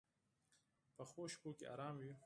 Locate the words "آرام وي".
1.73-2.13